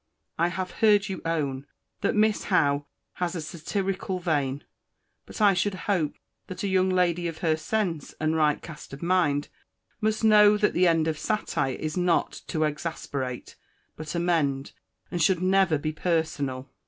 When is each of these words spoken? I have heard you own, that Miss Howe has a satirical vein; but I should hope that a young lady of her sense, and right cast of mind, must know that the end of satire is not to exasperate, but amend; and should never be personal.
I 0.39 0.47
have 0.47 0.71
heard 0.71 1.09
you 1.09 1.21
own, 1.25 1.67
that 2.01 2.15
Miss 2.15 2.45
Howe 2.45 2.87
has 3.21 3.35
a 3.35 3.39
satirical 3.41 4.17
vein; 4.17 4.63
but 5.27 5.39
I 5.39 5.53
should 5.53 5.75
hope 5.85 6.15
that 6.47 6.63
a 6.63 6.67
young 6.67 6.89
lady 6.89 7.27
of 7.27 7.37
her 7.45 7.55
sense, 7.55 8.15
and 8.19 8.35
right 8.35 8.59
cast 8.63 8.93
of 8.93 9.03
mind, 9.03 9.49
must 9.99 10.23
know 10.23 10.57
that 10.57 10.73
the 10.73 10.87
end 10.87 11.07
of 11.07 11.19
satire 11.19 11.75
is 11.75 11.97
not 11.97 12.31
to 12.47 12.63
exasperate, 12.63 13.55
but 13.95 14.15
amend; 14.15 14.71
and 15.11 15.21
should 15.21 15.43
never 15.43 15.77
be 15.77 15.91
personal. 15.93 16.67